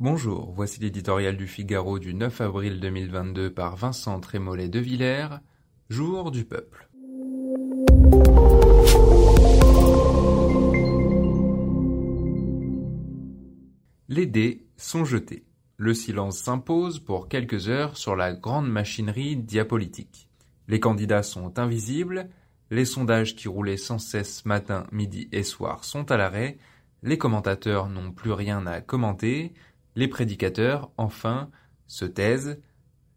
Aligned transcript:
Bonjour, 0.00 0.52
voici 0.52 0.78
l'éditorial 0.78 1.36
du 1.36 1.48
Figaro 1.48 1.98
du 1.98 2.14
9 2.14 2.40
avril 2.42 2.78
2022 2.78 3.52
par 3.52 3.74
Vincent 3.74 4.20
Trémollet 4.20 4.68
de 4.68 4.78
Villers, 4.78 5.40
Jour 5.90 6.30
du 6.30 6.44
peuple. 6.44 6.88
Les 14.08 14.26
dés 14.26 14.68
sont 14.76 15.04
jetés. 15.04 15.44
Le 15.78 15.92
silence 15.94 16.38
s'impose 16.38 17.00
pour 17.00 17.28
quelques 17.28 17.68
heures 17.68 17.96
sur 17.96 18.14
la 18.14 18.32
grande 18.34 18.70
machinerie 18.70 19.34
diapolitique. 19.34 20.30
Les 20.68 20.78
candidats 20.78 21.24
sont 21.24 21.58
invisibles, 21.58 22.28
les 22.70 22.84
sondages 22.84 23.34
qui 23.34 23.48
roulaient 23.48 23.76
sans 23.76 23.98
cesse 23.98 24.44
matin, 24.44 24.86
midi 24.92 25.28
et 25.32 25.42
soir 25.42 25.82
sont 25.82 26.08
à 26.12 26.16
l'arrêt, 26.16 26.56
les 27.02 27.18
commentateurs 27.18 27.88
n'ont 27.88 28.12
plus 28.12 28.32
rien 28.32 28.64
à 28.66 28.80
commenter, 28.80 29.54
les 29.98 30.06
prédicateurs, 30.06 30.92
enfin, 30.96 31.50
se 31.88 32.04
taisent, 32.04 32.60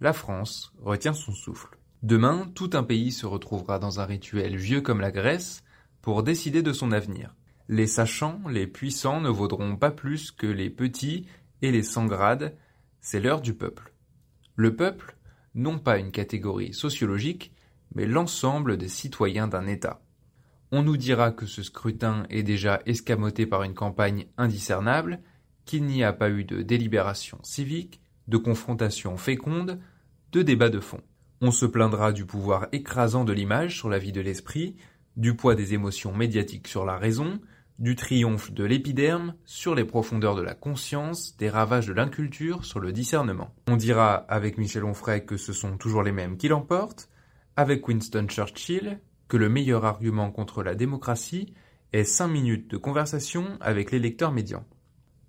la 0.00 0.14
France 0.14 0.72
retient 0.78 1.12
son 1.12 1.32
souffle. 1.32 1.76
Demain, 2.02 2.50
tout 2.54 2.70
un 2.72 2.82
pays 2.82 3.12
se 3.12 3.26
retrouvera 3.26 3.78
dans 3.78 4.00
un 4.00 4.06
rituel 4.06 4.56
vieux 4.56 4.80
comme 4.80 5.02
la 5.02 5.10
Grèce 5.10 5.62
pour 6.00 6.22
décider 6.22 6.62
de 6.62 6.72
son 6.72 6.90
avenir. 6.90 7.34
Les 7.68 7.86
sachants, 7.86 8.40
les 8.48 8.66
puissants 8.66 9.20
ne 9.20 9.28
vaudront 9.28 9.76
pas 9.76 9.90
plus 9.90 10.30
que 10.30 10.46
les 10.46 10.70
petits 10.70 11.26
et 11.60 11.70
les 11.70 11.82
sans 11.82 12.06
grades, 12.06 12.56
c'est 13.02 13.20
l'heure 13.20 13.42
du 13.42 13.52
peuple. 13.52 13.92
Le 14.56 14.74
peuple, 14.74 15.18
non 15.54 15.78
pas 15.78 15.98
une 15.98 16.10
catégorie 16.10 16.72
sociologique, 16.72 17.52
mais 17.94 18.06
l'ensemble 18.06 18.78
des 18.78 18.88
citoyens 18.88 19.48
d'un 19.48 19.66
État. 19.66 20.00
On 20.72 20.82
nous 20.82 20.96
dira 20.96 21.30
que 21.30 21.44
ce 21.44 21.62
scrutin 21.62 22.24
est 22.30 22.42
déjà 22.42 22.80
escamoté 22.86 23.44
par 23.44 23.64
une 23.64 23.74
campagne 23.74 24.28
indiscernable, 24.38 25.20
qu'il 25.64 25.84
n'y 25.84 26.04
a 26.04 26.12
pas 26.12 26.30
eu 26.30 26.44
de 26.44 26.62
délibération 26.62 27.38
civique, 27.42 28.00
de 28.28 28.36
confrontation 28.36 29.16
féconde, 29.16 29.78
de 30.32 30.42
débat 30.42 30.68
de 30.68 30.80
fond. 30.80 31.00
On 31.40 31.50
se 31.50 31.66
plaindra 31.66 32.12
du 32.12 32.26
pouvoir 32.26 32.68
écrasant 32.72 33.24
de 33.24 33.32
l'image 33.32 33.76
sur 33.76 33.88
la 33.88 33.98
vie 33.98 34.12
de 34.12 34.20
l'esprit, 34.20 34.76
du 35.16 35.34
poids 35.34 35.54
des 35.54 35.74
émotions 35.74 36.14
médiatiques 36.14 36.68
sur 36.68 36.84
la 36.84 36.96
raison, 36.96 37.40
du 37.78 37.96
triomphe 37.96 38.52
de 38.52 38.62
l'épiderme 38.62 39.34
sur 39.46 39.74
les 39.74 39.84
profondeurs 39.84 40.36
de 40.36 40.42
la 40.42 40.54
conscience, 40.54 41.36
des 41.38 41.48
ravages 41.48 41.86
de 41.86 41.94
l'inculture 41.94 42.64
sur 42.66 42.78
le 42.78 42.92
discernement. 42.92 43.54
On 43.68 43.76
dira 43.76 44.14
avec 44.14 44.58
Michel 44.58 44.84
Onfray 44.84 45.24
que 45.24 45.38
ce 45.38 45.54
sont 45.54 45.78
toujours 45.78 46.02
les 46.02 46.12
mêmes 46.12 46.36
qui 46.36 46.48
l'emportent, 46.48 47.08
avec 47.56 47.88
Winston 47.88 48.26
Churchill 48.28 49.00
que 49.28 49.38
le 49.38 49.48
meilleur 49.48 49.84
argument 49.84 50.30
contre 50.30 50.62
la 50.62 50.74
démocratie 50.74 51.54
est 51.92 52.04
cinq 52.04 52.28
minutes 52.28 52.70
de 52.70 52.76
conversation 52.76 53.56
avec 53.60 53.92
l'électeur 53.92 54.30
médian. 54.30 54.64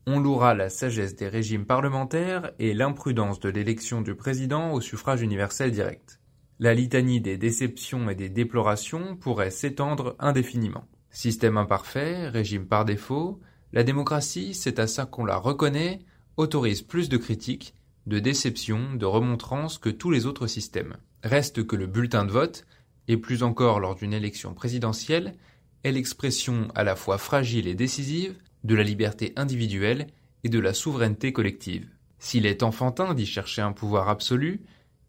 On 0.08 0.20
louera 0.20 0.56
la 0.56 0.70
sagesse 0.70 1.16
des 1.16 1.28
régimes 1.28 1.66
parlementaires 1.66 2.52
et 2.58 2.74
l'imprudence 2.74 3.40
de 3.40 3.50
l'élection 3.50 4.02
du 4.02 4.16
président 4.16 4.72
au 4.74 4.82
suffrage 4.82 5.22
universel 5.22 5.72
direct. 5.72 6.20
La 6.60 6.74
litanie 6.74 7.22
des 7.22 7.38
déceptions 7.38 8.10
et 8.10 8.16
des 8.16 8.30
déplorations 8.30 9.16
pourrait 9.16 9.52
s'étendre 9.52 10.16
indéfiniment. 10.18 10.86
Système 11.12 11.58
imparfait, 11.58 12.30
régime 12.30 12.66
par 12.66 12.84
défaut, 12.84 13.40
la 13.74 13.84
démocratie, 13.84 14.54
c'est 14.56 14.80
à 14.80 14.88
ça 14.88 15.06
qu'on 15.06 15.26
la 15.26 15.38
reconnaît, 15.38 16.00
autorise 16.36 16.82
plus 16.82 17.08
de 17.08 17.18
critiques, 17.18 17.76
de 18.08 18.18
déceptions, 18.18 18.96
de 18.96 19.06
remontrances 19.06 19.78
que 19.78 19.90
tous 19.90 20.10
les 20.10 20.26
autres 20.26 20.48
systèmes. 20.48 20.98
Reste 21.24 21.66
que 21.68 21.76
le 21.76 21.86
bulletin 21.86 22.26
de 22.26 22.32
vote, 22.32 22.66
et 23.08 23.18
plus 23.18 23.44
encore 23.44 23.80
lors 23.80 23.96
d'une 23.96 24.14
élection 24.14 24.54
présidentielle, 24.54 25.36
est 25.84 25.92
l'expression 25.92 26.70
à 26.74 26.84
la 26.84 26.96
fois 26.96 27.18
fragile 27.18 27.68
et 27.68 27.76
décisive 27.76 28.36
de 28.64 28.76
la 28.76 28.84
liberté 28.84 29.34
individuelle 29.36 30.08
et 30.44 30.50
de 30.50 30.60
la 30.60 30.74
souveraineté 30.74 31.34
collective. 31.34 31.88
S'il 32.20 32.46
est 32.46 32.64
enfantin 32.64 33.14
d'y 33.14 33.26
chercher 33.26 33.62
un 33.62 33.72
pouvoir 33.72 34.10
absolu, 34.10 34.62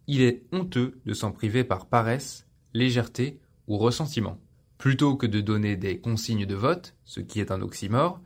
il 0.07 0.23
est 0.23 0.43
honteux 0.53 1.01
de 1.05 1.15
s'en 1.15 1.31
priver 1.31 1.65
par 1.65 1.87
paresse, 1.87 2.47
légèreté 2.75 3.39
ou 3.69 3.79
ressentiment. 3.79 4.39
Plutôt 4.79 5.17
que 5.17 5.27
de 5.27 5.41
donner 5.41 5.77
des 5.77 5.99
consignes 5.99 6.47
de 6.47 6.55
vote, 6.55 6.95
ce 7.05 7.21
qui 7.21 7.41
est 7.41 7.51
un 7.51 7.63
oxymore, 7.63 8.21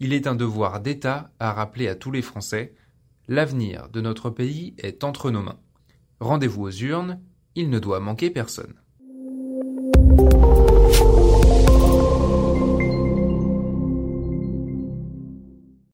il 0.00 0.12
est 0.12 0.26
un 0.26 0.34
devoir 0.34 0.80
d'État 0.80 1.30
à 1.38 1.52
rappeler 1.52 1.88
à 1.88 1.94
tous 1.94 2.10
les 2.10 2.22
Français 2.22 2.74
l'avenir 3.28 3.88
de 3.88 4.00
notre 4.00 4.30
pays 4.30 4.74
est 4.78 5.04
entre 5.04 5.30
nos 5.30 5.42
mains. 5.42 5.60
Rendez-vous 6.20 6.64
aux 6.64 6.70
urnes, 6.70 7.20
il 7.54 7.70
ne 7.70 7.78
doit 7.78 8.00
manquer 8.00 8.30
personne. 8.30 8.74